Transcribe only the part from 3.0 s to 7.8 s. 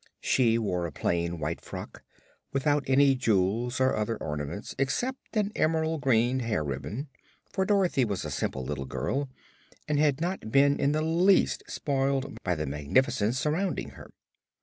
jewels or other ornaments except an emerald green hair ribbon, for